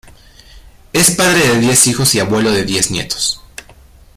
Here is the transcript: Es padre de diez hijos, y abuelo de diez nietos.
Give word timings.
Es 0.93 1.11
padre 1.11 1.47
de 1.47 1.59
diez 1.59 1.85
hijos, 1.85 2.15
y 2.15 2.19
abuelo 2.19 2.49
de 2.49 2.63
diez 2.63 2.89
nietos. 2.89 3.39